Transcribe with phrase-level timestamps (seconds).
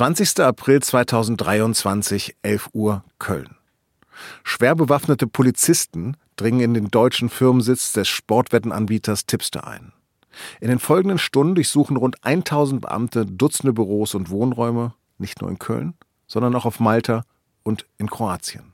[0.00, 0.40] 20.
[0.40, 3.56] April 2023, 11 Uhr, Köln.
[4.44, 9.92] Schwer bewaffnete Polizisten dringen in den deutschen Firmensitz des Sportwettenanbieters Tipster ein.
[10.58, 15.58] In den folgenden Stunden durchsuchen rund 1000 Beamte Dutzende Büros und Wohnräume, nicht nur in
[15.58, 15.92] Köln,
[16.26, 17.24] sondern auch auf Malta
[17.62, 18.72] und in Kroatien.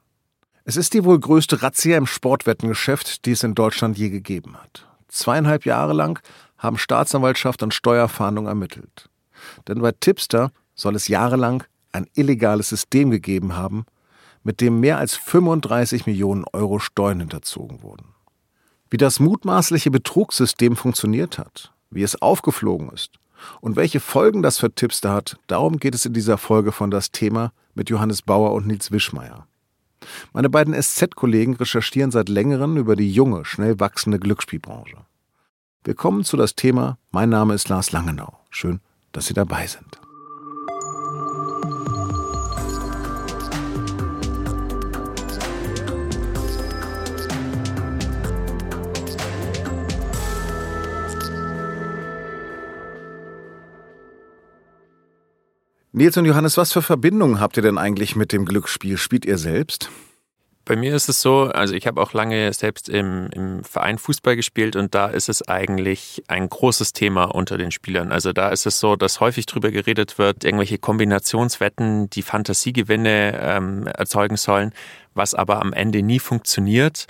[0.63, 4.87] Es ist die wohl größte Razzia im Sportwettengeschäft, die es in Deutschland je gegeben hat.
[5.09, 6.21] Zweieinhalb Jahre lang
[6.57, 9.11] haben Staatsanwaltschaft und Steuerfahndung ermittelt.
[9.67, 13.87] Denn bei Tipster soll es jahrelang ein illegales System gegeben haben,
[14.45, 18.15] mit dem mehr als 35 Millionen Euro Steuern hinterzogen wurden.
[18.91, 23.19] Wie das mutmaßliche Betrugssystem funktioniert hat, wie es aufgeflogen ist
[23.61, 27.11] und welche Folgen das für Tipster hat, darum geht es in dieser Folge von das
[27.11, 29.49] Thema mit Johannes Bauer und Nils Wischmeier.
[30.33, 34.99] Meine beiden SZ-Kollegen recherchieren seit längerem über die junge, schnell wachsende Glücksspielbranche.
[35.83, 36.99] Willkommen zu das Thema.
[37.11, 38.39] Mein Name ist Lars Langenau.
[38.51, 38.81] Schön,
[39.13, 40.06] dass Sie dabei sind.
[55.99, 58.99] Nils und Johannes, was für Verbindungen habt ihr denn eigentlich mit dem Glücksspiel?
[58.99, 59.89] Spielt ihr selbst?
[60.67, 64.37] Bei mir ist es so, also ich habe auch lange selbst im, im Verein Fußball
[64.37, 68.13] gespielt und da ist es eigentlich ein großes Thema unter den Spielern.
[68.13, 73.87] Also da ist es so, dass häufig drüber geredet wird, irgendwelche Kombinationswetten, die Fantasiegewinne ähm,
[73.87, 74.75] erzeugen sollen,
[75.15, 77.07] was aber am Ende nie funktioniert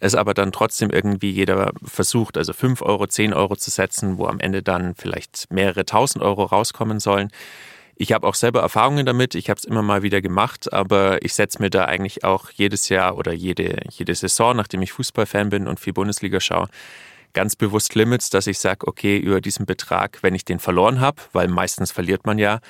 [0.00, 4.26] es aber dann trotzdem irgendwie jeder versucht, also 5 Euro, 10 Euro zu setzen, wo
[4.26, 7.32] am Ende dann vielleicht mehrere tausend Euro rauskommen sollen.
[8.00, 11.34] Ich habe auch selber Erfahrungen damit, ich habe es immer mal wieder gemacht, aber ich
[11.34, 15.66] setze mir da eigentlich auch jedes Jahr oder jede, jede Saison, nachdem ich Fußballfan bin
[15.66, 16.68] und viel Bundesliga schaue,
[17.32, 21.20] ganz bewusst Limits, dass ich sage, okay, über diesen Betrag, wenn ich den verloren habe,
[21.32, 22.60] weil meistens verliert man ja,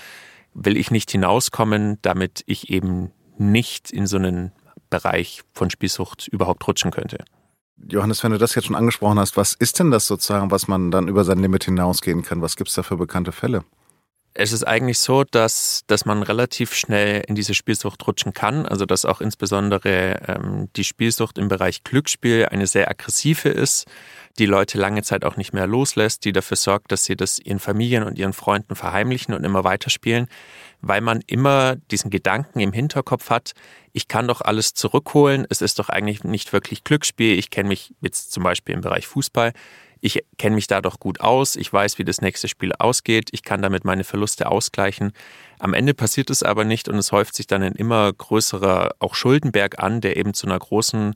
[0.55, 4.53] will ich nicht hinauskommen, damit ich eben nicht in so einen
[4.89, 7.23] Bereich von Spielsucht überhaupt rutschen könnte.
[7.77, 10.91] Johannes, wenn du das jetzt schon angesprochen hast, was ist denn das sozusagen, was man
[10.91, 12.41] dann über sein Limit hinausgehen kann?
[12.41, 13.63] Was gibt es da für bekannte Fälle?
[14.41, 18.67] Es ist eigentlich so, dass, dass man relativ schnell in diese Spielsucht rutschen kann.
[18.67, 23.87] Also dass auch insbesondere ähm, die Spielsucht im Bereich Glücksspiel eine sehr aggressive ist,
[24.39, 27.59] die Leute lange Zeit auch nicht mehr loslässt, die dafür sorgt, dass sie das ihren
[27.59, 30.29] Familien und ihren Freunden verheimlichen und immer weiterspielen,
[30.83, 33.55] weil man immer diesen Gedanken im Hinterkopf hat,
[33.93, 37.93] ich kann doch alles zurückholen, es ist doch eigentlich nicht wirklich Glücksspiel, ich kenne mich
[38.03, 39.53] jetzt zum Beispiel im Bereich Fußball,
[40.01, 43.43] ich kenne mich da doch gut aus, ich weiß, wie das nächste Spiel ausgeht, ich
[43.43, 45.13] kann damit meine Verluste ausgleichen.
[45.59, 49.15] Am Ende passiert es aber nicht und es häuft sich dann ein immer größerer auch
[49.15, 51.15] Schuldenberg an, der eben zu einer großen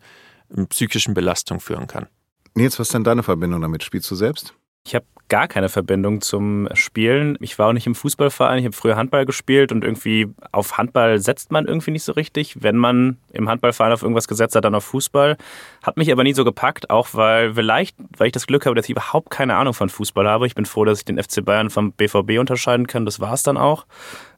[0.57, 2.07] ähm, psychischen Belastung führen kann.
[2.55, 3.83] Nils, was ist denn deine Verbindung damit?
[3.83, 4.55] Spielst du selbst?
[4.85, 7.39] Ich habe gar keine Verbindung zum Spielen.
[7.41, 11.19] Ich war auch nicht im Fußballverein, ich habe früher Handball gespielt und irgendwie auf Handball
[11.21, 12.63] setzt man irgendwie nicht so richtig.
[12.63, 15.39] Wenn man im Handballverein auf irgendwas gesetzt hat, dann auf Fußball.
[15.83, 18.85] Hat mich aber nie so gepackt, auch weil vielleicht, weil ich das Glück habe, dass
[18.85, 20.47] ich überhaupt keine Ahnung von Fußball habe.
[20.47, 23.07] Ich bin froh, dass ich den FC Bayern vom BVB unterscheiden kann.
[23.07, 23.87] Das war es dann auch.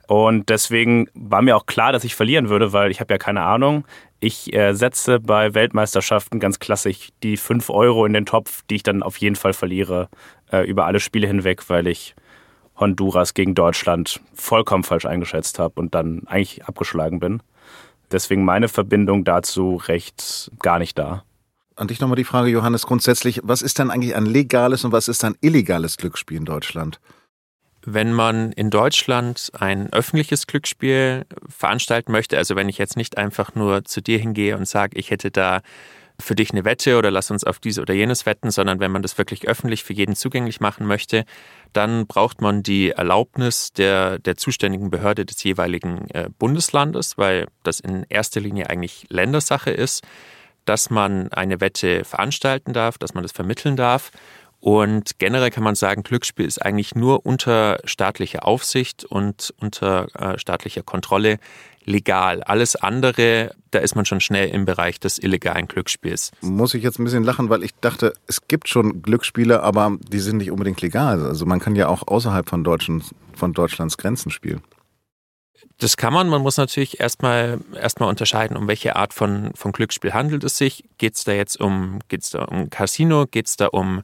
[0.07, 3.43] Und deswegen war mir auch klar, dass ich verlieren würde, weil ich habe ja keine
[3.43, 3.85] Ahnung.
[4.25, 8.83] Ich äh, setze bei Weltmeisterschaften ganz klassisch die 5 Euro in den Topf, die ich
[8.83, 10.09] dann auf jeden Fall verliere,
[10.51, 12.15] äh, über alle Spiele hinweg, weil ich
[12.81, 17.43] Honduras gegen Deutschland vollkommen falsch eingeschätzt habe und dann eigentlich abgeschlagen bin.
[18.13, 21.25] Deswegen meine Verbindung dazu recht gar nicht da.
[21.77, 25.09] An dich nochmal die Frage, Johannes, grundsätzlich, was ist denn eigentlich ein legales und was
[25.09, 26.99] ist ein illegales Glücksspiel in Deutschland?
[27.87, 33.55] Wenn man in Deutschland ein öffentliches Glücksspiel veranstalten möchte, also wenn ich jetzt nicht einfach
[33.55, 35.61] nur zu dir hingehe und sage, ich hätte da
[36.21, 39.03] für dich eine Wette oder lass uns auf diese oder jenes wetten, sondern wenn man
[39.03, 41.25] das wirklich öffentlich für jeden zugänglich machen möchte,
[41.73, 47.81] dann braucht man die Erlaubnis der, der zuständigen Behörde des jeweiligen äh, Bundeslandes, weil das
[47.81, 50.05] in erster Linie eigentlich Ländersache ist,
[50.65, 54.13] dass man eine Wette veranstalten darf, dass man das vermitteln darf.
[54.65, 60.39] Und generell kann man sagen, Glücksspiel ist eigentlich nur unter staatlicher Aufsicht und unter äh,
[60.39, 61.37] staatlicher Kontrolle
[61.85, 62.43] legal.
[62.43, 66.31] Alles andere, da ist man schon schnell im Bereich des illegalen Glücksspiels.
[66.41, 70.19] Muss ich jetzt ein bisschen lachen, weil ich dachte, es gibt schon Glücksspiele, aber die
[70.19, 71.23] sind nicht unbedingt legal.
[71.27, 73.05] Also man kann ja auch außerhalb von, Deutschen,
[73.35, 74.63] von Deutschlands Grenzen spielen.
[75.77, 76.31] Das kann man.
[76.31, 80.85] Man muss natürlich erstmal erstmal unterscheiden, um welche Art von, von Glücksspiel handelt es sich.
[80.97, 83.27] Geht es da jetzt um, geht's da um Casino?
[83.27, 84.01] Geht es da um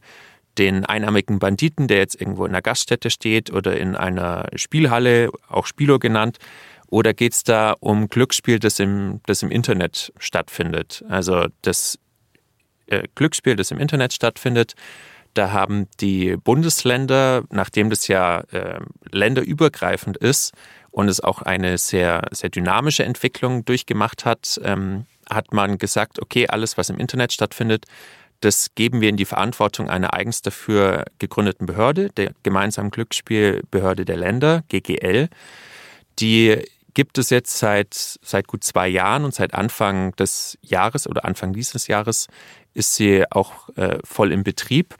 [0.60, 5.66] den einarmigen Banditen, der jetzt irgendwo in einer Gaststätte steht oder in einer Spielhalle, auch
[5.66, 6.38] Spilo genannt?
[6.88, 11.02] Oder geht es da um Glücksspiel, das im, das im Internet stattfindet?
[11.08, 11.98] Also das
[12.88, 14.74] äh, Glücksspiel, das im Internet stattfindet,
[15.32, 18.80] da haben die Bundesländer, nachdem das ja äh,
[19.10, 20.52] länderübergreifend ist
[20.90, 26.48] und es auch eine sehr, sehr dynamische Entwicklung durchgemacht hat, ähm, hat man gesagt, okay,
[26.48, 27.86] alles, was im Internet stattfindet,
[28.40, 34.16] das geben wir in die Verantwortung einer eigens dafür gegründeten Behörde, der gemeinsamen Glücksspielbehörde der
[34.16, 35.28] Länder, GGL.
[36.18, 36.62] Die
[36.94, 41.52] gibt es jetzt seit, seit gut zwei Jahren und seit Anfang des Jahres oder Anfang
[41.52, 42.28] dieses Jahres
[42.74, 44.96] ist sie auch äh, voll im Betrieb.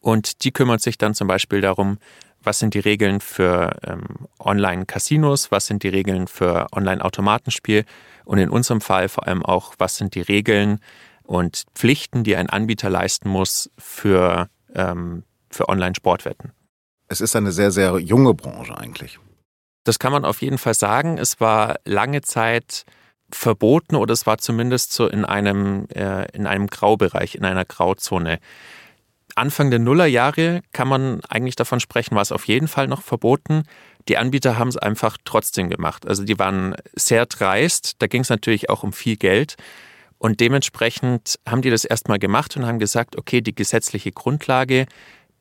[0.00, 1.98] Und die kümmert sich dann zum Beispiel darum,
[2.42, 7.84] was sind die Regeln für ähm, Online-Casinos, was sind die Regeln für Online-Automatenspiel
[8.24, 10.80] und in unserem Fall vor allem auch, was sind die Regeln
[11.30, 16.50] und Pflichten, die ein Anbieter leisten muss für, ähm, für Online-Sportwetten.
[17.06, 19.20] Es ist eine sehr, sehr junge Branche eigentlich.
[19.84, 21.18] Das kann man auf jeden Fall sagen.
[21.18, 22.84] Es war lange Zeit
[23.30, 28.40] verboten oder es war zumindest so in einem, äh, in einem Graubereich, in einer Grauzone.
[29.36, 33.62] Anfang der Nullerjahre kann man eigentlich davon sprechen, war es auf jeden Fall noch verboten.
[34.08, 36.08] Die Anbieter haben es einfach trotzdem gemacht.
[36.08, 37.94] Also die waren sehr dreist.
[38.00, 39.56] Da ging es natürlich auch um viel Geld.
[40.20, 44.84] Und dementsprechend haben die das erstmal gemacht und haben gesagt, okay, die gesetzliche Grundlage,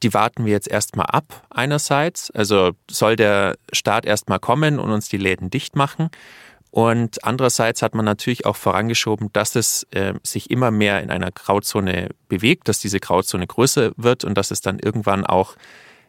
[0.03, 2.31] die warten wir jetzt erstmal ab einerseits.
[2.31, 6.09] Also soll der Staat erstmal kommen und uns die Läden dicht machen.
[6.71, 11.31] Und andererseits hat man natürlich auch vorangeschoben, dass es äh, sich immer mehr in einer
[11.31, 15.57] Grauzone bewegt, dass diese Grauzone größer wird und dass es dann irgendwann auch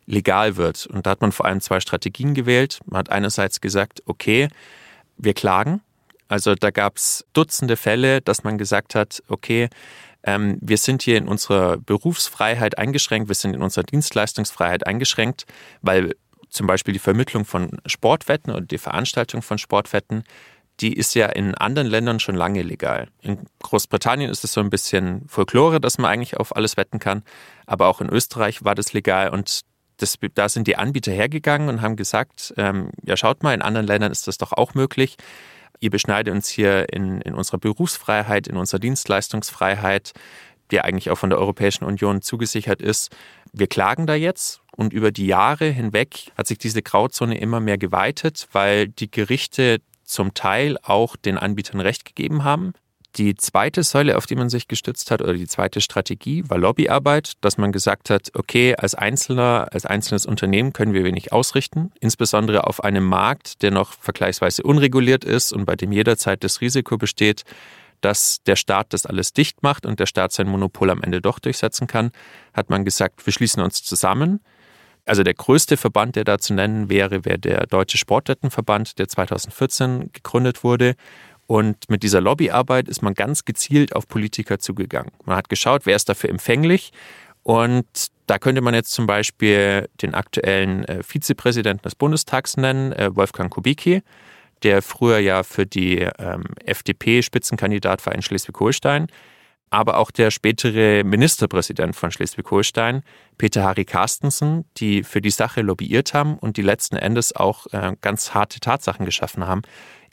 [0.07, 0.87] legal wird.
[0.87, 2.79] Und da hat man vor allem zwei Strategien gewählt.
[2.87, 4.49] Man hat einerseits gesagt, okay,
[5.17, 5.81] wir klagen.
[6.31, 9.69] Also da gab es Dutzende Fälle, dass man gesagt hat, okay,
[10.23, 15.45] ähm, wir sind hier in unserer Berufsfreiheit eingeschränkt, wir sind in unserer Dienstleistungsfreiheit eingeschränkt,
[15.83, 16.15] weil
[16.49, 20.23] zum Beispiel die Vermittlung von Sportwetten oder die Veranstaltung von Sportwetten,
[20.79, 23.09] die ist ja in anderen Ländern schon lange legal.
[23.23, 27.25] In Großbritannien ist es so ein bisschen Folklore, dass man eigentlich auf alles wetten kann,
[27.67, 29.63] aber auch in Österreich war das legal und
[29.97, 33.87] das, da sind die Anbieter hergegangen und haben gesagt, ähm, ja schaut mal, in anderen
[33.87, 35.17] Ländern ist das doch auch möglich.
[35.79, 40.13] Ihr beschneidet uns hier in, in unserer Berufsfreiheit, in unserer Dienstleistungsfreiheit,
[40.71, 43.15] die eigentlich auch von der Europäischen Union zugesichert ist.
[43.53, 47.79] Wir klagen da jetzt und über die Jahre hinweg hat sich diese Grauzone immer mehr
[47.79, 52.75] geweitet, weil die Gerichte zum Teil auch den Anbietern Recht gegeben haben.
[53.17, 57.33] Die zweite Säule, auf die man sich gestützt hat, oder die zweite Strategie, war Lobbyarbeit,
[57.41, 62.69] dass man gesagt hat, okay, als Einzelner, als einzelnes Unternehmen können wir wenig ausrichten, insbesondere
[62.69, 67.43] auf einem Markt, der noch vergleichsweise unreguliert ist und bei dem jederzeit das Risiko besteht,
[68.01, 71.41] dass der Staat das alles dicht macht und der Staat sein Monopol am Ende doch
[71.41, 72.13] durchsetzen kann,
[72.55, 74.41] hat man gesagt, wir schließen uns zusammen.
[75.07, 80.13] Also der größte Verband, der da zu nennen wäre, wäre der Deutsche Sportwettenverband, der 2014
[80.13, 80.95] gegründet wurde.
[81.51, 85.11] Und mit dieser Lobbyarbeit ist man ganz gezielt auf Politiker zugegangen.
[85.25, 86.93] Man hat geschaut, wer ist dafür empfänglich.
[87.43, 87.87] Und
[88.29, 93.53] da könnte man jetzt zum Beispiel den aktuellen äh, Vizepräsidenten des Bundestags nennen, äh, Wolfgang
[93.53, 94.03] Kubicki
[94.63, 99.07] der früher ja für die ähm, FDP Spitzenkandidat war in Schleswig-Holstein,
[99.71, 103.03] aber auch der spätere Ministerpräsident von Schleswig-Holstein,
[103.39, 107.97] Peter Harry Carstensen, die für die Sache lobbyiert haben und die letzten Endes auch äh,
[108.03, 109.63] ganz harte Tatsachen geschaffen haben,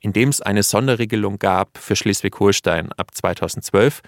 [0.01, 4.01] indem es eine Sonderregelung gab für Schleswig-Holstein ab 2012.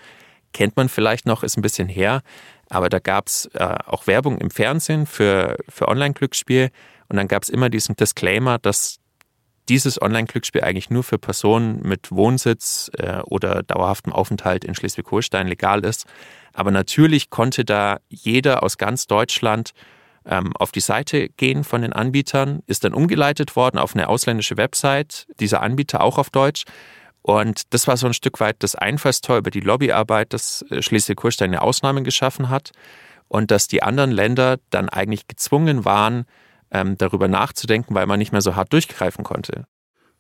[0.53, 2.21] Kennt man vielleicht noch, ist ein bisschen her,
[2.69, 6.71] aber da gab es äh, auch Werbung im Fernsehen für, für Online-Glücksspiel
[7.07, 8.99] und dann gab es immer diesen Disclaimer, dass
[9.69, 15.85] dieses Online-Glücksspiel eigentlich nur für Personen mit Wohnsitz äh, oder dauerhaftem Aufenthalt in Schleswig-Holstein legal
[15.85, 16.05] ist.
[16.53, 19.73] Aber natürlich konnte da jeder aus ganz Deutschland
[20.25, 24.57] ähm, auf die Seite gehen von den Anbietern, ist dann umgeleitet worden auf eine ausländische
[24.57, 26.65] Website, dieser Anbieter auch auf Deutsch.
[27.21, 31.49] Und das war so ein Stück weit das Einfallstor über die Lobbyarbeit, dass äh, Schleswig-Holstein
[31.49, 32.71] eine Ausnahme geschaffen hat
[33.27, 36.25] und dass die anderen Länder dann eigentlich gezwungen waren,
[36.71, 39.65] ähm, darüber nachzudenken, weil man nicht mehr so hart durchgreifen konnte.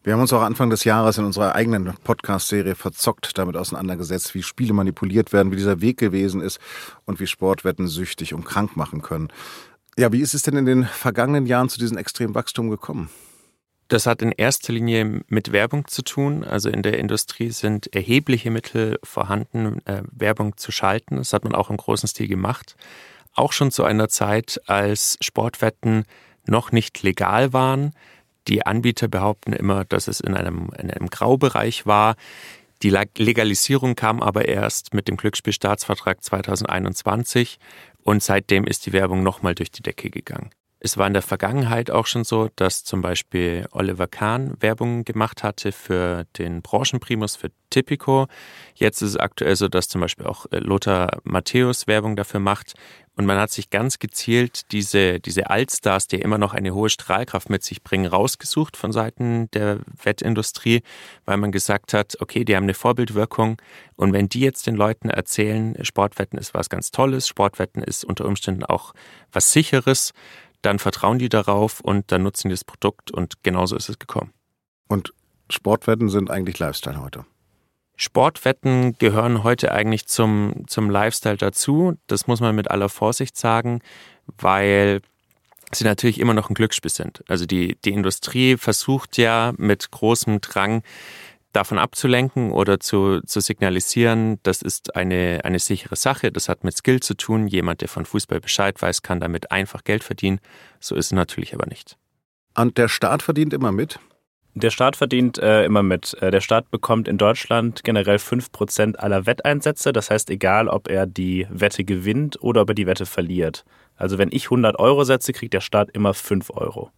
[0.01, 4.43] Wir haben uns auch Anfang des Jahres in unserer eigenen Podcast-Serie verzockt damit auseinandergesetzt, wie
[4.43, 6.59] Spiele manipuliert werden, wie dieser Weg gewesen ist
[7.05, 9.27] und wie Sportwetten süchtig und krank machen können.
[9.99, 13.09] Ja, wie ist es denn in den vergangenen Jahren zu diesem extremen Wachstum gekommen?
[13.89, 16.45] Das hat in erster Linie mit Werbung zu tun.
[16.45, 21.17] Also in der Industrie sind erhebliche Mittel vorhanden, äh, Werbung zu schalten.
[21.17, 22.77] Das hat man auch im großen Stil gemacht.
[23.33, 26.05] Auch schon zu einer Zeit, als Sportwetten
[26.47, 27.91] noch nicht legal waren.
[28.47, 32.15] Die Anbieter behaupten immer, dass es in einem, in einem Graubereich war.
[32.83, 37.59] Die Legalisierung kam aber erst mit dem Glücksspielstaatsvertrag 2021
[38.03, 40.51] und seitdem ist die Werbung nochmal durch die Decke gegangen.
[40.81, 45.43] Es war in der Vergangenheit auch schon so, dass zum Beispiel Oliver Kahn Werbung gemacht
[45.43, 48.27] hatte für den Branchenprimus, für Tipico.
[48.75, 52.75] Jetzt ist es aktuell so, dass zum Beispiel auch äh, Lothar Matthäus Werbung dafür macht.
[53.19, 57.49] Und man hat sich ganz gezielt diese, diese Altstars, die immer noch eine hohe Strahlkraft
[57.49, 60.83] mit sich bringen, rausgesucht von Seiten der Wettindustrie,
[61.25, 63.61] weil man gesagt hat, okay, die haben eine Vorbildwirkung.
[63.97, 68.23] Und wenn die jetzt den Leuten erzählen, Sportwetten ist was ganz Tolles, Sportwetten ist unter
[68.23, 68.93] Umständen auch
[69.33, 70.13] was Sicheres,
[70.61, 74.31] dann vertrauen die darauf und dann nutzen die das Produkt und genauso ist es gekommen.
[74.87, 75.13] Und
[75.49, 77.25] Sportwetten sind eigentlich Lifestyle heute.
[78.01, 81.97] Sportwetten gehören heute eigentlich zum, zum Lifestyle dazu.
[82.07, 83.81] Das muss man mit aller Vorsicht sagen,
[84.37, 85.01] weil
[85.73, 87.25] sie natürlich immer noch ein Glücksspiel sind.
[87.27, 90.81] Also die, die Industrie versucht ja mit großem Drang
[91.51, 96.77] davon abzulenken oder zu, zu signalisieren, das ist eine, eine sichere Sache, das hat mit
[96.77, 97.47] Skill zu tun.
[97.47, 100.39] Jemand, der von Fußball Bescheid weiß, kann damit einfach Geld verdienen.
[100.79, 101.97] So ist es natürlich aber nicht.
[102.55, 103.99] Und der Staat verdient immer mit?
[104.55, 106.15] Der Staat verdient äh, immer mit.
[106.21, 109.93] Äh, der Staat bekommt in Deutschland generell 5% aller Wetteinsätze.
[109.93, 113.63] Das heißt, egal, ob er die Wette gewinnt oder ob er die Wette verliert.
[113.95, 116.91] Also wenn ich 100 Euro setze, kriegt der Staat immer 5 Euro.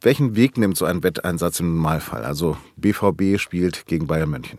[0.00, 2.24] Welchen Weg nimmt so ein Wetteinsatz im Normalfall?
[2.24, 4.58] Also BVB spielt gegen Bayern München.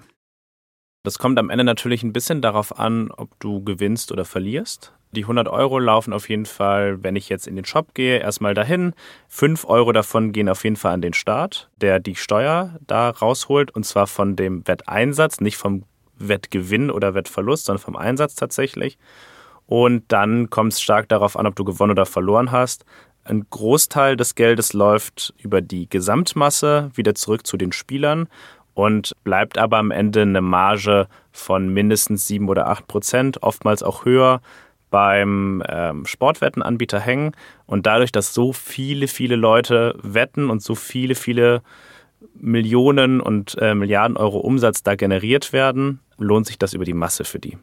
[1.04, 4.92] Das kommt am Ende natürlich ein bisschen darauf an, ob du gewinnst oder verlierst.
[5.16, 8.54] Die 100 Euro laufen auf jeden Fall, wenn ich jetzt in den Shop gehe, erstmal
[8.54, 8.94] dahin.
[9.30, 13.72] 5 Euro davon gehen auf jeden Fall an den Staat, der die Steuer da rausholt
[13.72, 15.84] und zwar von dem Wetteinsatz, nicht vom
[16.18, 18.98] Wettgewinn oder Wettverlust, sondern vom Einsatz tatsächlich.
[19.68, 22.86] Und dann kommt es stark darauf an, ob du gewonnen oder verloren hast.
[23.24, 28.28] Ein Großteil des Geldes läuft über die Gesamtmasse wieder zurück zu den Spielern
[28.76, 34.06] und bleibt aber am Ende eine Marge von mindestens sieben oder acht Prozent, oftmals auch
[34.06, 34.42] höher
[34.96, 37.34] beim ähm, Sportwettenanbieter hängen.
[37.66, 41.64] Und dadurch, dass so viele, viele Leute wetten und so viele, viele
[42.34, 47.25] Millionen und äh, Milliarden Euro Umsatz da generiert werden, lohnt sich das über die Masse
[47.25, 47.58] für die.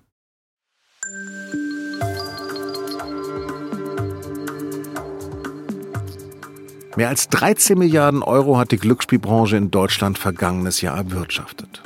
[6.97, 11.83] Mehr als 13 Milliarden Euro hat die Glücksspielbranche in Deutschland vergangenes Jahr erwirtschaftet.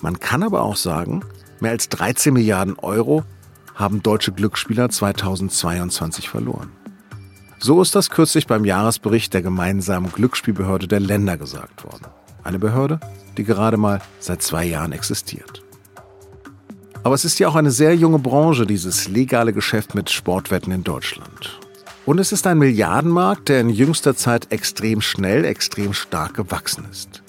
[0.00, 1.22] Man kann aber auch sagen,
[1.60, 3.24] mehr als 13 Milliarden Euro
[3.74, 6.70] haben deutsche Glücksspieler 2022 verloren.
[7.58, 12.06] So ist das kürzlich beim Jahresbericht der gemeinsamen Glücksspielbehörde der Länder gesagt worden.
[12.42, 12.98] Eine Behörde,
[13.36, 15.62] die gerade mal seit zwei Jahren existiert.
[17.04, 20.84] Aber es ist ja auch eine sehr junge Branche, dieses legale Geschäft mit Sportwetten in
[20.84, 21.60] Deutschland.
[22.04, 27.22] Und es ist ein Milliardenmarkt, der in jüngster Zeit extrem schnell, extrem stark gewachsen ist.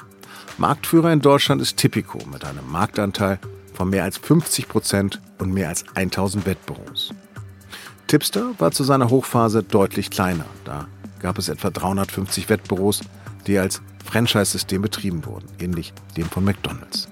[0.57, 3.39] Marktführer in Deutschland ist Tipico mit einem Marktanteil
[3.73, 7.13] von mehr als 50 Prozent und mehr als 1000 Wettbüros.
[8.07, 10.45] Tipster war zu seiner Hochphase deutlich kleiner.
[10.65, 10.87] Da
[11.19, 13.01] gab es etwa 350 Wettbüros,
[13.47, 17.07] die als Franchise-System betrieben wurden, ähnlich dem von McDonald's.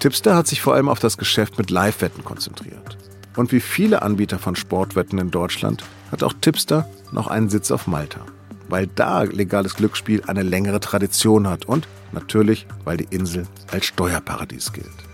[0.00, 2.98] Tipster hat sich vor allem auf das Geschäft mit Live-Wetten konzentriert.
[3.36, 7.86] Und wie viele Anbieter von Sportwetten in Deutschland hat auch Tipster noch einen Sitz auf
[7.86, 8.20] Malta,
[8.68, 14.72] weil da legales Glücksspiel eine längere Tradition hat und natürlich, weil die Insel als Steuerparadies
[14.72, 15.05] gilt.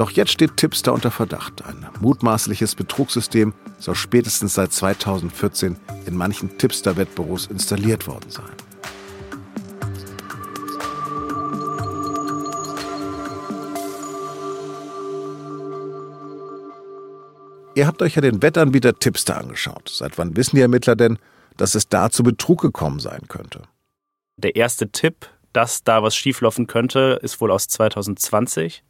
[0.00, 1.62] Doch jetzt steht Tipster unter Verdacht.
[1.62, 5.76] Ein mutmaßliches Betrugssystem soll spätestens seit 2014
[6.06, 8.48] in manchen Tipster-Wettbüros installiert worden sein.
[17.74, 19.90] Ihr habt euch ja den Wettanbieter Tipster angeschaut.
[19.90, 21.18] Seit wann wissen die Ermittler denn,
[21.58, 23.64] dass es da zu Betrug gekommen sein könnte?
[24.38, 28.82] Der erste Tipp, dass da was schieflaufen könnte, ist wohl aus 2020.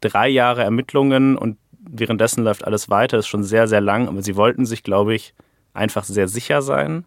[0.00, 4.08] Drei Jahre Ermittlungen und währenddessen läuft alles weiter, ist schon sehr, sehr lang.
[4.08, 5.34] Aber sie wollten sich, glaube ich,
[5.72, 7.04] einfach sehr sicher sein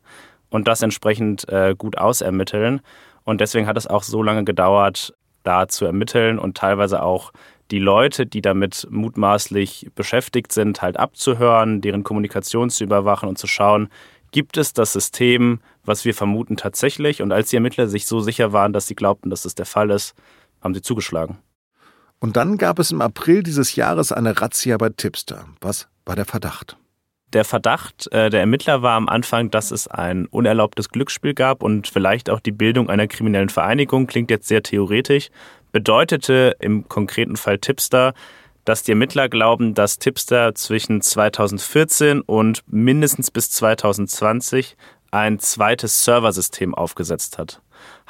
[0.50, 2.82] und das entsprechend äh, gut ausermitteln.
[3.24, 7.32] Und deswegen hat es auch so lange gedauert, da zu ermitteln und teilweise auch
[7.72, 13.48] die Leute, die damit mutmaßlich beschäftigt sind, halt abzuhören, deren Kommunikation zu überwachen und zu
[13.48, 13.90] schauen,
[14.32, 17.22] gibt es das System, was wir vermuten, tatsächlich?
[17.22, 19.90] Und als die Ermittler sich so sicher waren, dass sie glaubten, dass das der Fall
[19.90, 20.16] ist,
[20.62, 21.40] haben sie zugeschlagen.
[22.22, 25.46] Und dann gab es im April dieses Jahres eine Razzia bei Tipster.
[25.60, 26.78] Was war der Verdacht?
[27.34, 31.88] Der Verdacht äh, der Ermittler war am Anfang, dass es ein unerlaubtes Glücksspiel gab und
[31.88, 34.06] vielleicht auch die Bildung einer kriminellen Vereinigung.
[34.06, 35.30] Klingt jetzt sehr theoretisch,
[35.72, 38.14] bedeutete im konkreten Fall Tipster,
[38.66, 44.78] dass die Ermittler glauben, dass Tipster zwischen 2014 und mindestens bis 2020
[45.10, 47.64] ein zweites Serversystem aufgesetzt hat.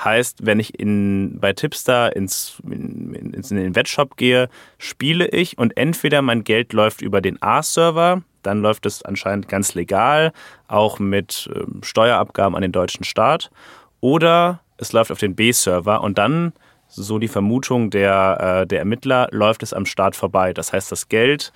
[0.03, 5.77] Heißt, wenn ich in, bei Tipster ins, in, in den Wettshop gehe, spiele ich und
[5.77, 10.33] entweder mein Geld läuft über den A-Server, dann läuft es anscheinend ganz legal,
[10.67, 13.51] auch mit ähm, Steuerabgaben an den deutschen Staat.
[13.99, 16.53] Oder es läuft auf den B-Server und dann,
[16.87, 20.53] so die Vermutung der, äh, der Ermittler, läuft es am Staat vorbei.
[20.53, 21.53] Das heißt, das Geld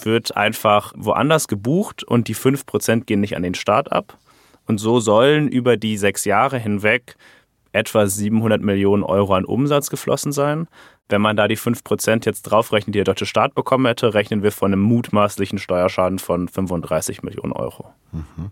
[0.00, 4.16] wird einfach woanders gebucht und die 5% gehen nicht an den Staat ab.
[4.72, 7.16] Und so sollen über die sechs Jahre hinweg
[7.72, 10.66] etwa 700 Millionen Euro an Umsatz geflossen sein.
[11.10, 14.50] Wenn man da die 5% jetzt draufrechnet, die der deutsche Staat bekommen hätte, rechnen wir
[14.50, 17.92] von einem mutmaßlichen Steuerschaden von 35 Millionen Euro.
[18.12, 18.50] Mhm.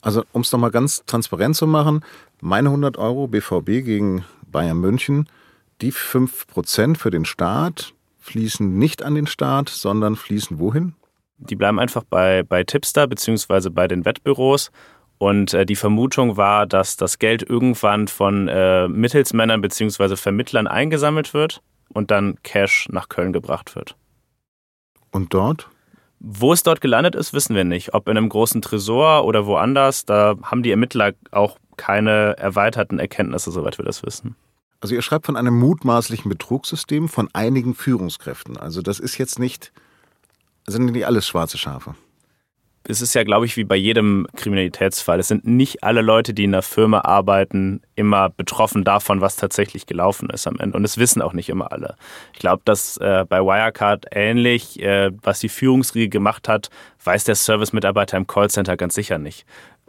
[0.00, 2.02] Also um es nochmal ganz transparent zu machen,
[2.40, 5.28] meine 100 Euro BVB gegen Bayern München,
[5.82, 10.94] die 5% für den Staat fließen nicht an den Staat, sondern fließen wohin?
[11.36, 13.68] Die bleiben einfach bei, bei Tipster bzw.
[13.68, 14.70] bei den Wettbüros
[15.18, 20.16] und äh, die Vermutung war, dass das Geld irgendwann von äh, Mittelsmännern bzw.
[20.16, 23.96] Vermittlern eingesammelt wird und dann Cash nach Köln gebracht wird.
[25.10, 25.68] Und dort?
[26.18, 27.94] Wo es dort gelandet ist, wissen wir nicht.
[27.94, 33.50] Ob in einem großen Tresor oder woanders, da haben die Ermittler auch keine erweiterten Erkenntnisse,
[33.50, 34.36] soweit wir das wissen.
[34.80, 38.56] Also ihr schreibt von einem mutmaßlichen Betrugssystem von einigen Führungskräften.
[38.56, 39.72] Also das ist jetzt nicht,
[40.66, 41.94] sind nicht alles schwarze Schafe
[42.88, 45.20] es ist ja, glaube ich, wie bei jedem Kriminalitätsfall.
[45.20, 49.86] Es sind nicht alle Leute, die in einer Firma arbeiten, immer betroffen davon, was tatsächlich
[49.86, 50.76] gelaufen ist am Ende.
[50.76, 51.96] Und es wissen auch nicht immer alle.
[52.32, 56.70] Ich glaube, dass äh, bei Wirecard ähnlich, äh, was die Führungsriege gemacht hat,
[57.04, 59.46] weiß der Service-Mitarbeiter im Callcenter ganz sicher nicht.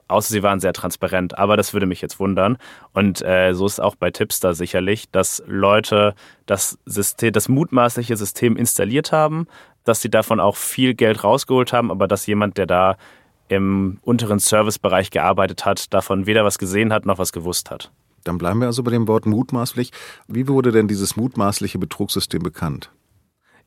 [0.08, 2.58] Außer sie waren sehr transparent, aber das würde mich jetzt wundern.
[2.94, 6.14] Und äh, so ist es auch bei Tipster sicherlich, dass Leute
[6.46, 9.48] das System, das mutmaßliche System installiert haben,
[9.84, 12.98] dass sie davon auch viel Geld rausgeholt haben, aber dass jemand, der da
[13.50, 17.92] im unteren Servicebereich gearbeitet hat, davon weder was gesehen hat noch was gewusst hat.
[18.24, 19.92] Dann bleiben wir also bei dem Wort mutmaßlich.
[20.28, 22.90] Wie wurde denn dieses mutmaßliche Betrugssystem bekannt?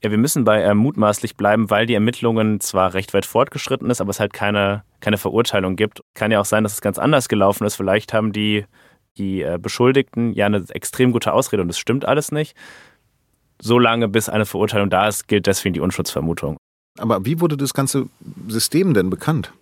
[0.03, 4.01] Ja, wir müssen bei äh, mutmaßlich bleiben, weil die Ermittlungen zwar recht weit fortgeschritten ist,
[4.01, 6.03] aber es halt keine, keine Verurteilung gibt.
[6.15, 7.77] Kann ja auch sein, dass es ganz anders gelaufen ist.
[7.77, 8.65] Vielleicht haben die,
[9.19, 12.55] die äh, Beschuldigten ja eine extrem gute Ausrede und es stimmt alles nicht
[13.61, 16.57] so lange, bis eine Verurteilung da ist, gilt deswegen die Unschutzvermutung.
[16.99, 18.09] Aber wie wurde das ganze
[18.49, 19.53] System denn bekannt?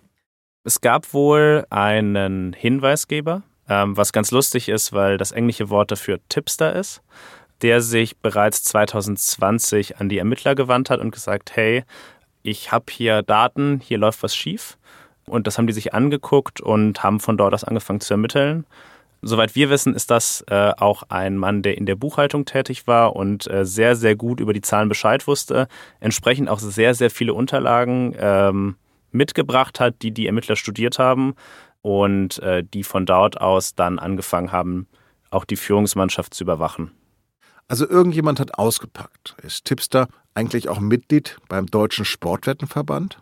[0.63, 6.19] Es gab wohl einen Hinweisgeber, ähm, was ganz lustig ist, weil das englische Wort dafür
[6.29, 7.01] Tipster ist,
[7.61, 11.83] der sich bereits 2020 an die Ermittler gewandt hat und gesagt, hey,
[12.41, 14.77] ich habe hier Daten, hier läuft was schief.
[15.27, 18.65] Und das haben die sich angeguckt und haben von dort aus angefangen zu ermitteln.
[19.21, 23.15] Soweit wir wissen, ist das äh, auch ein Mann, der in der Buchhaltung tätig war
[23.15, 25.67] und äh, sehr, sehr gut über die Zahlen Bescheid wusste,
[25.99, 28.75] entsprechend auch sehr, sehr viele Unterlagen ähm,
[29.11, 31.35] mitgebracht hat, die die Ermittler studiert haben
[31.81, 34.87] und äh, die von dort aus dann angefangen haben,
[35.31, 36.91] auch die Führungsmannschaft zu überwachen.
[37.67, 39.35] Also irgendjemand hat ausgepackt.
[39.41, 43.19] Ist Tipster eigentlich auch Mitglied beim Deutschen Sportwettenverband?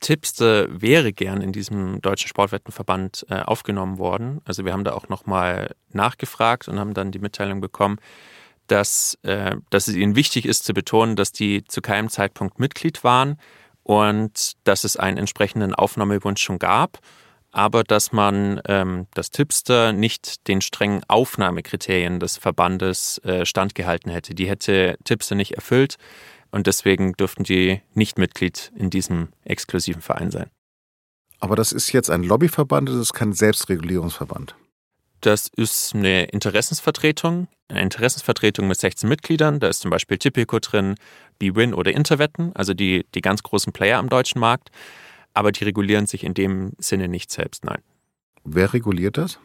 [0.00, 4.40] Tipster wäre gern in diesem deutschen Sportwettenverband äh, aufgenommen worden.
[4.44, 7.98] Also wir haben da auch nochmal nachgefragt und haben dann die Mitteilung bekommen,
[8.66, 13.04] dass, äh, dass es ihnen wichtig ist zu betonen, dass die zu keinem Zeitpunkt Mitglied
[13.04, 13.38] waren
[13.82, 16.98] und dass es einen entsprechenden Aufnahmewunsch schon gab,
[17.52, 24.34] aber dass man ähm, das Tipster nicht den strengen Aufnahmekriterien des Verbandes äh, standgehalten hätte.
[24.34, 25.96] Die hätte Tipster nicht erfüllt
[26.54, 30.50] und deswegen dürften die nicht Mitglied in diesem exklusiven Verein sein.
[31.40, 34.54] Aber das ist jetzt ein Lobbyverband, das ist kein Selbstregulierungsverband.
[35.20, 39.58] Das ist eine Interessensvertretung, eine Interessensvertretung mit 16 Mitgliedern.
[39.58, 40.94] Da ist zum Beispiel Tipico drin,
[41.40, 44.70] BWin oder Interwetten, also die, die ganz großen Player am deutschen Markt.
[45.32, 47.82] Aber die regulieren sich in dem Sinne nicht selbst, nein.
[48.44, 49.40] Wer reguliert das?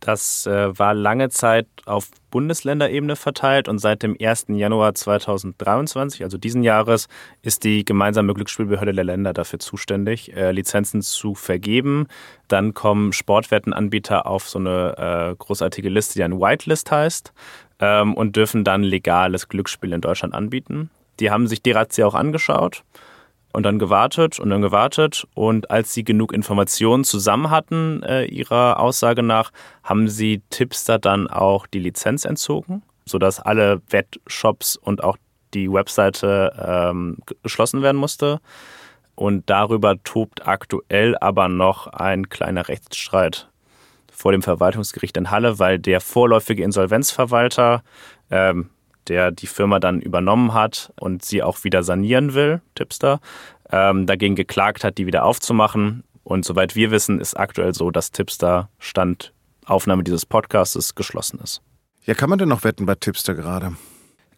[0.00, 4.46] Das äh, war lange Zeit auf Bundesländerebene verteilt und seit dem 1.
[4.48, 7.08] Januar 2023, also diesen Jahres,
[7.42, 12.06] ist die gemeinsame Glücksspielbehörde der Länder dafür zuständig, äh, Lizenzen zu vergeben.
[12.46, 17.32] Dann kommen Sportwettenanbieter auf so eine äh, großartige Liste, die ein Whitelist heißt,
[17.80, 20.90] ähm, und dürfen dann legales Glücksspiel in Deutschland anbieten.
[21.18, 22.84] Die haben sich die Razzia auch angeschaut
[23.52, 25.26] und dann gewartet und dann gewartet.
[25.34, 29.50] Und als sie genug Informationen zusammen hatten, äh, ihrer Aussage nach,
[29.82, 35.16] haben sie Tipster dann auch die Lizenz entzogen, sodass alle Wettshops und auch
[35.54, 38.40] die Webseite ähm, geschlossen werden musste.
[39.14, 43.48] Und darüber tobt aktuell aber noch ein kleiner Rechtsstreit
[44.12, 47.82] vor dem Verwaltungsgericht in Halle, weil der vorläufige Insolvenzverwalter
[48.30, 48.70] ähm,
[49.08, 53.20] der die Firma dann übernommen hat und sie auch wieder sanieren will, Tipster,
[53.70, 56.04] ähm, dagegen geklagt hat, die wieder aufzumachen.
[56.24, 59.32] Und soweit wir wissen, ist aktuell so, dass Tipster Stand
[59.64, 61.62] Aufnahme dieses Podcasts geschlossen ist.
[62.04, 63.76] Ja, kann man denn noch wetten bei Tipster gerade?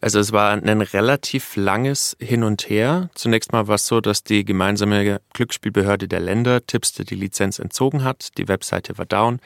[0.01, 3.11] Also es war ein relativ langes Hin und Her.
[3.13, 8.03] Zunächst mal war es so, dass die gemeinsame Glücksspielbehörde der Länder Tipster die Lizenz entzogen
[8.03, 8.37] hat.
[8.39, 9.39] Die Webseite war down.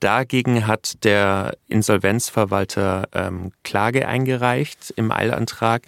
[0.00, 5.82] Dagegen hat der Insolvenzverwalter ähm, Klage eingereicht im Eilantrag.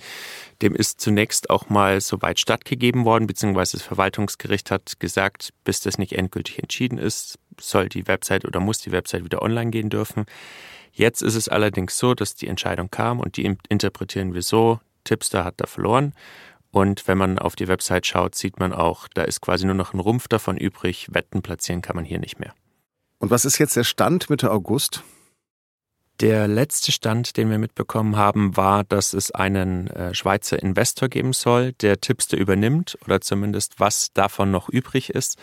[0.60, 5.98] Dem ist zunächst auch mal soweit stattgegeben worden, beziehungsweise das Verwaltungsgericht hat gesagt, bis das
[5.98, 10.26] nicht endgültig entschieden ist, soll die Website oder muss die Website wieder online gehen dürfen.
[10.92, 15.44] Jetzt ist es allerdings so, dass die Entscheidung kam und die interpretieren wir so, Tipster
[15.44, 16.12] hat da verloren.
[16.70, 19.92] Und wenn man auf die Website schaut, sieht man auch, da ist quasi nur noch
[19.92, 21.08] ein Rumpf davon übrig.
[21.10, 22.54] Wetten platzieren kann man hier nicht mehr.
[23.18, 25.02] Und was ist jetzt der Stand Mitte August?
[26.20, 31.32] Der letzte Stand, den wir mitbekommen haben, war, dass es einen äh, Schweizer Investor geben
[31.32, 35.38] soll, der Tipster übernimmt oder zumindest was davon noch übrig ist.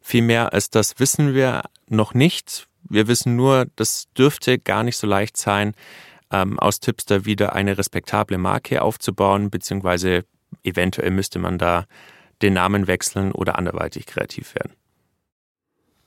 [0.00, 2.67] Viel mehr als das wissen wir noch nicht.
[2.88, 5.74] Wir wissen nur, das dürfte gar nicht so leicht sein,
[6.30, 10.24] ähm, aus Tipster wieder eine respektable Marke aufzubauen, beziehungsweise
[10.62, 11.86] eventuell müsste man da
[12.42, 14.72] den Namen wechseln oder anderweitig kreativ werden.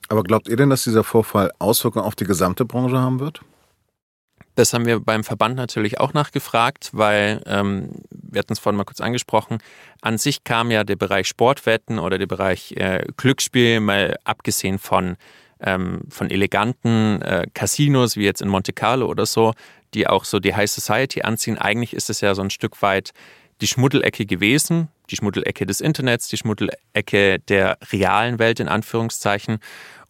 [0.08, 3.40] Aber glaubt ihr denn, dass dieser Vorfall Auswirkungen auf die gesamte Branche haben wird?
[4.54, 8.84] Das haben wir beim Verband natürlich auch nachgefragt, weil ähm, wir hatten es vorhin mal
[8.84, 9.58] kurz angesprochen.
[10.02, 15.16] An sich kam ja der Bereich Sportwetten oder der Bereich äh, Glücksspiel, mal abgesehen von,
[15.62, 19.52] ähm, von eleganten äh, Casinos wie jetzt in Monte Carlo oder so,
[19.94, 21.58] die auch so die High Society anziehen.
[21.58, 23.12] Eigentlich ist es ja so ein Stück weit
[23.60, 29.58] die Schmuddelecke gewesen, die Schmuddelecke des Internets, die Schmuddelecke der realen Welt in Anführungszeichen.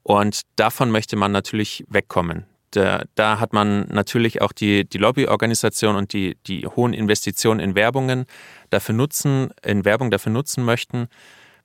[0.03, 2.47] Und davon möchte man natürlich wegkommen.
[2.73, 7.75] Da, da hat man natürlich auch die, die Lobbyorganisation und die, die hohen Investitionen in
[7.75, 8.25] Werbungen
[8.71, 11.09] dafür nutzen, in Werbung dafür nutzen möchten,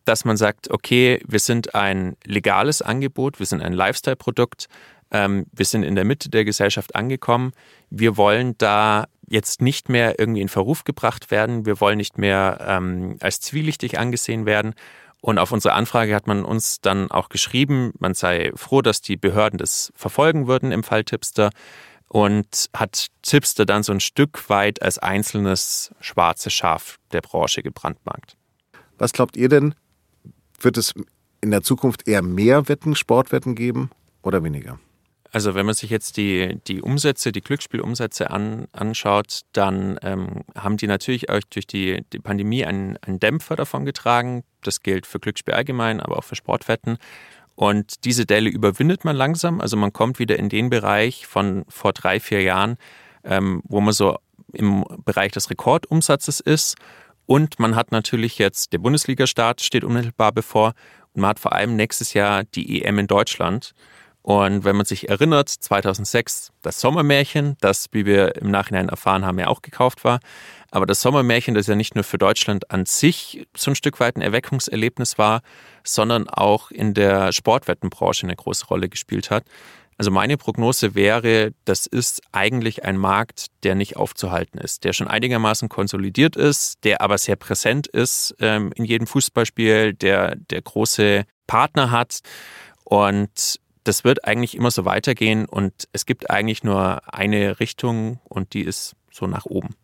[0.08, 4.68] dass man sagt, okay, wir sind ein legales Angebot, wir sind ein Lifestyle-Produkt,
[5.12, 7.52] ähm, wir sind in der Mitte der Gesellschaft angekommen.
[7.90, 11.66] Wir wollen da jetzt nicht mehr irgendwie in Verruf gebracht werden.
[11.66, 14.74] Wir wollen nicht mehr ähm, als zwielichtig angesehen werden.
[15.20, 19.18] Und auf unsere Anfrage hat man uns dann auch geschrieben, man sei froh, dass die
[19.18, 21.50] Behörden das verfolgen würden im Fall Tipster
[22.08, 28.38] und hat Tipster dann so ein Stück weit als einzelnes schwarzes Schaf der Branche gebrandmarkt.
[28.98, 29.76] Was glaubt ihr denn,
[30.60, 30.94] wird es
[31.42, 33.90] in der Zukunft eher mehr Wetten, Sportwetten geben
[34.22, 34.80] oder weniger?
[35.32, 40.78] Also wenn man sich jetzt die, die Umsätze, die Glücksspielumsätze an, anschaut, dann ähm, haben
[40.78, 44.44] die natürlich auch durch die, die Pandemie einen, einen Dämpfer davon getragen.
[44.64, 46.98] Das gilt für Glücksspiel allgemein, aber auch für Sportwetten.
[47.56, 49.62] Und diese Delle überwindet man langsam.
[49.62, 52.78] Also man kommt wieder in den Bereich von vor drei, vier Jahren,
[53.24, 54.18] ähm, wo man so
[54.54, 56.76] im Bereich des Rekordumsatzes ist.
[57.28, 60.74] Und man hat natürlich jetzt, der Bundesliga-Start steht unmittelbar bevor.
[61.14, 63.74] Und man hat vor allem nächstes Jahr die EM in Deutschland.
[64.22, 69.40] Und wenn man sich erinnert, 2006 das Sommermärchen, das, wie wir im Nachhinein erfahren haben,
[69.40, 70.20] ja auch gekauft war.
[70.72, 74.16] Aber das Sommermärchen, das ja nicht nur für Deutschland an sich so ein Stück weit
[74.16, 75.42] ein Erweckungserlebnis war,
[75.84, 79.46] sondern auch in der Sportwettenbranche eine große Rolle gespielt hat.
[79.98, 85.08] Also meine Prognose wäre, das ist eigentlich ein Markt, der nicht aufzuhalten ist, der schon
[85.08, 91.26] einigermaßen konsolidiert ist, der aber sehr präsent ist ähm, in jedem Fußballspiel, der, der große
[91.48, 92.20] Partner hat.
[92.84, 98.54] Und das wird eigentlich immer so weitergehen und es gibt eigentlich nur eine Richtung und
[98.54, 99.76] die ist so nach oben.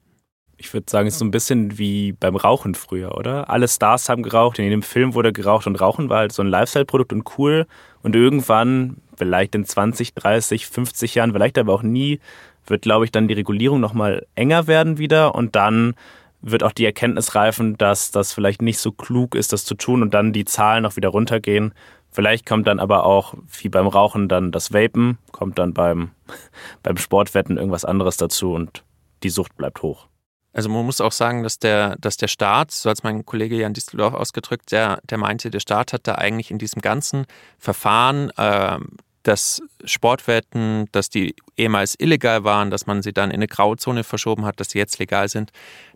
[0.64, 3.50] Ich würde sagen, es ist so ein bisschen wie beim Rauchen früher, oder?
[3.50, 6.48] Alle Stars haben geraucht, in jedem Film wurde geraucht und Rauchen war halt so ein
[6.48, 7.68] Lifestyle-Produkt und cool.
[8.02, 12.20] Und irgendwann, vielleicht in 20, 30, 50 Jahren, vielleicht aber auch nie,
[12.66, 15.96] wird, glaube ich, dann die Regulierung nochmal enger werden wieder und dann
[16.42, 20.02] wird auch die Erkenntnis reifen, dass das vielleicht nicht so klug ist, das zu tun
[20.02, 21.74] und dann die Zahlen auch wieder runtergehen
[22.14, 26.12] Vielleicht kommt dann aber auch, wie beim Rauchen, dann das Vapen, kommt dann beim,
[26.84, 28.84] beim Sportwetten irgendwas anderes dazu und
[29.24, 30.08] die Sucht bleibt hoch.
[30.54, 33.74] Also man muss auch sagen, dass der, dass der Staat, so als mein Kollege Jan
[33.74, 37.26] Disteldorf ausgedrückt, der, der meinte, der Staat hat da eigentlich in diesem ganzen
[37.58, 38.78] Verfahren äh,
[39.24, 44.46] dass Sportwetten, dass die ehemals illegal waren, dass man sie dann in eine Grauzone verschoben
[44.46, 45.52] hat, dass sie jetzt legal sind.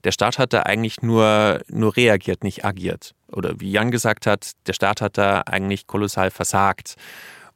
[0.05, 3.13] Der Staat hat da eigentlich nur, nur reagiert, nicht agiert.
[3.31, 6.95] Oder wie Jan gesagt hat, der Staat hat da eigentlich kolossal versagt.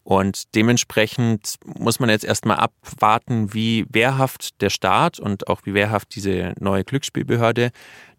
[0.04, 6.16] Und dementsprechend muss man jetzt erstmal abwarten, wie wehrhaft der Staat und auch wie wehrhaft
[6.16, 7.72] diese neue Glücksspielbehörde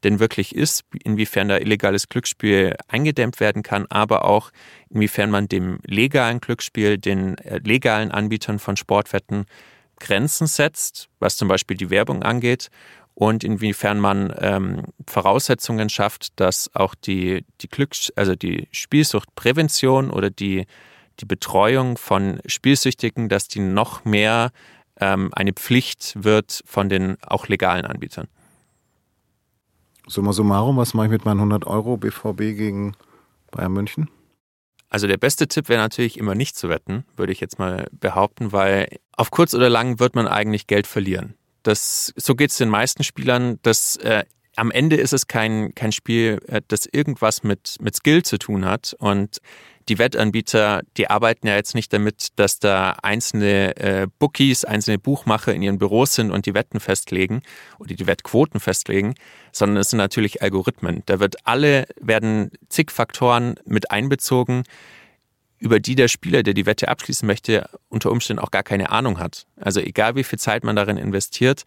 [0.05, 4.51] denn wirklich ist, inwiefern da illegales Glücksspiel eingedämmt werden kann, aber auch
[4.90, 9.47] inwiefern man dem legalen Glücksspiel, den äh, legalen Anbietern von Sportwetten
[9.99, 12.71] Grenzen setzt, was zum Beispiel die Werbung angeht
[13.14, 20.31] und inwiefern man ähm, Voraussetzungen schafft, dass auch die, die Glücks-, also die Spielsuchtprävention oder
[20.31, 20.66] die,
[21.22, 24.50] die Betreuung von Spielsüchtigen, dass die noch mehr
[25.00, 28.28] ähm, eine Pflicht wird von den auch legalen Anbietern.
[30.08, 32.96] Summa summarum, was mache ich mit meinen 100 Euro BVB gegen
[33.52, 34.11] Bayern München?
[34.90, 38.52] Also der beste Tipp wäre natürlich immer nicht zu wetten, würde ich jetzt mal behaupten,
[38.52, 41.35] weil auf kurz oder lang wird man eigentlich Geld verlieren.
[41.62, 43.58] Das, so geht es den meisten Spielern.
[43.62, 44.24] Das, äh,
[44.56, 48.64] am Ende ist es kein, kein Spiel, äh, das irgendwas mit, mit Skill zu tun
[48.64, 48.94] hat.
[48.98, 49.38] Und
[49.88, 55.55] die Wettanbieter, die arbeiten ja jetzt nicht damit, dass da einzelne äh, Bookies, einzelne Buchmacher
[55.55, 57.42] in ihren Büros sind und die Wetten festlegen
[57.79, 59.14] oder die Wettquoten festlegen,
[59.53, 61.03] sondern es sind natürlich Algorithmen.
[61.07, 64.64] Da wird alle, werden zig Faktoren mit einbezogen,
[65.59, 69.21] über die der Spieler, der die Wette abschließen möchte, unter Umständen auch gar keine Ahnung
[69.21, 69.47] hat.
[69.57, 71.62] Also egal wie viel Zeit man darin investiert,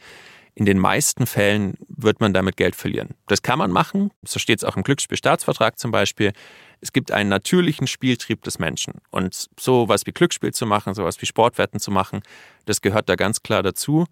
[0.56, 3.10] in den meisten Fällen wird man damit Geld verlieren.
[3.28, 6.32] Das kann man machen, so steht es auch im Glücksspielstaatsvertrag zum Beispiel.
[6.80, 9.02] Es gibt einen natürlichen Spieltrieb des Menschen.
[9.12, 12.22] Und sowas wie Glücksspiel zu machen, sowas wie Sportwetten zu machen,
[12.66, 14.06] das gehört da ganz klar dazu.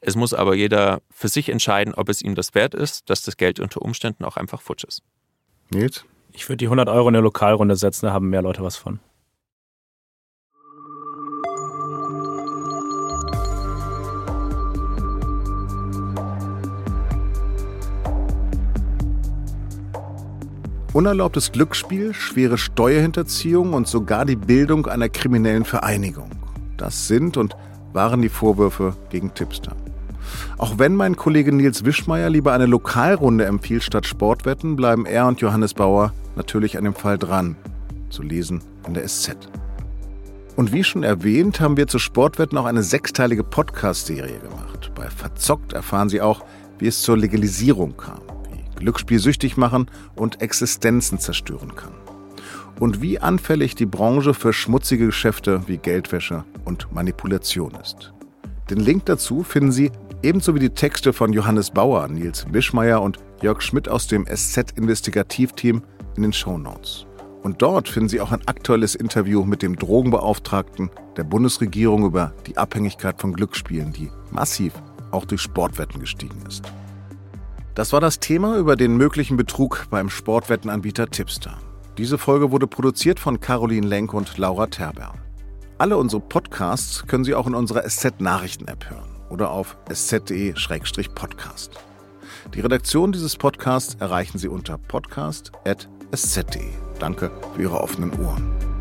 [0.00, 3.36] Es muss aber jeder für sich entscheiden, ob es ihm das wert ist, dass das
[3.36, 5.02] Geld unter Umständen auch einfach futsch ist.
[5.70, 6.04] Nils?
[6.32, 9.00] Ich würde die 100 Euro in eine Lokalrunde setzen, da haben mehr Leute was von.
[20.94, 26.30] Unerlaubtes Glücksspiel, schwere Steuerhinterziehung und sogar die Bildung einer kriminellen Vereinigung.
[26.76, 27.56] Das sind und
[27.92, 29.74] waren die Vorwürfe gegen Tipster.
[30.56, 35.40] Auch wenn mein Kollege Nils Wischmeier lieber eine Lokalrunde empfiehlt statt Sportwetten, bleiben er und
[35.40, 37.56] Johannes Bauer natürlich an dem Fall dran.
[38.08, 39.36] Zu lesen in der SZ.
[40.54, 44.92] Und wie schon erwähnt, haben wir zu Sportwetten auch eine sechsteilige Podcast-Serie gemacht.
[44.94, 46.44] Bei Verzockt erfahren Sie auch,
[46.78, 48.20] wie es zur Legalisierung kam.
[48.76, 51.92] Glücksspiel süchtig machen und Existenzen zerstören kann.
[52.80, 58.12] Und wie anfällig die Branche für schmutzige Geschäfte wie Geldwäsche und Manipulation ist.
[58.70, 63.18] Den Link dazu finden Sie ebenso wie die Texte von Johannes Bauer, Nils Wischmeier und
[63.42, 65.82] Jörg Schmidt aus dem SZ-Investigativteam
[66.16, 67.06] in den Shownotes.
[67.42, 72.56] Und dort finden Sie auch ein aktuelles Interview mit dem Drogenbeauftragten der Bundesregierung über die
[72.56, 74.72] Abhängigkeit von Glücksspielen, die massiv
[75.10, 76.64] auch durch Sportwetten gestiegen ist.
[77.74, 81.58] Das war das Thema über den möglichen Betrug beim Sportwettenanbieter Tipster.
[81.98, 85.14] Diese Folge wurde produziert von Caroline Lenk und Laura Terber.
[85.78, 91.72] Alle unsere Podcasts können Sie auch in unserer SZ-Nachrichten-App hören oder auf sz.de-podcast.
[92.54, 96.62] Die Redaktion dieses Podcasts erreichen Sie unter podcast.sz.de.
[97.00, 98.73] Danke für Ihre offenen Ohren.